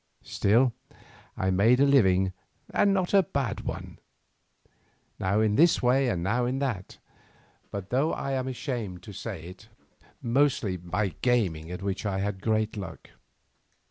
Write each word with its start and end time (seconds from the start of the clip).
Still 0.23 0.73
I 1.37 1.51
made 1.51 1.79
a 1.79 1.85
living 1.85 2.33
and 2.73 2.91
not 2.91 3.13
a 3.13 3.21
bad 3.21 3.61
one, 3.65 3.99
now 5.19 5.41
in 5.41 5.57
this 5.57 5.79
way 5.83 6.09
and 6.09 6.23
now 6.23 6.45
in 6.45 6.57
that, 6.57 6.97
but 7.69 7.91
though 7.91 8.11
I 8.11 8.31
am 8.31 8.47
ashamed 8.47 9.03
to 9.03 9.13
say 9.13 9.43
it, 9.43 9.69
mostly 10.19 10.75
by 10.75 11.09
gaming, 11.21 11.69
at 11.69 11.83
which 11.83 12.03
I 12.03 12.17
had 12.17 12.41
great 12.41 12.75
luck. 12.75 13.11